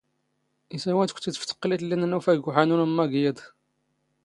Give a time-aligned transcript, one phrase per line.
[0.75, 3.39] ⵉⵙ ⴰⵡⴰ ⵜⴽⵯⵜⵉⴷ ⵖⴼ ⵜⵇⵍⵉⵜ ⵍⵍⵉ ⵏⵏ ⵏⵓⴼⴰ ⴳ ⵓⵃⴰⵏⵓ ⵏ ⵎⵎⴰ ⴳ ⵢⵉⴹ.